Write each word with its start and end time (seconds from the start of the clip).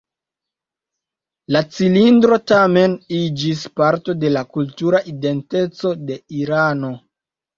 La 1.55 1.59
cilindro, 1.75 2.39
tamen, 2.53 2.95
iĝis 3.19 3.61
parto 3.81 4.15
de 4.23 4.33
la 4.37 4.43
kultura 4.55 5.03
identeco 5.13 5.93
de 6.11 6.17
Irano. 6.41 6.91